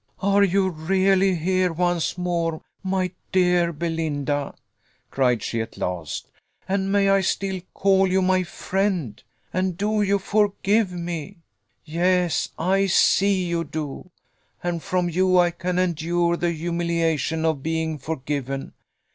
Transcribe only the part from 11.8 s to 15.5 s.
Yes, I see you do and from you